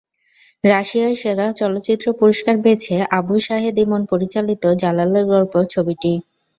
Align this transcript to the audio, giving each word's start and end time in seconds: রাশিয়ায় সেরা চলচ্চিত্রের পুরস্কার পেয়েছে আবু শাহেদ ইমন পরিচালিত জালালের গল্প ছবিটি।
রাশিয়ায় 0.63 1.15
সেরা 1.15 1.47
চলচ্চিত্রের 1.59 2.17
পুরস্কার 2.19 2.55
পেয়েছে 2.63 2.95
আবু 3.17 3.35
শাহেদ 3.39 3.75
ইমন 3.83 4.01
পরিচালিত 4.11 4.63
জালালের 4.81 5.25
গল্প 5.33 5.53
ছবিটি। 5.73 6.11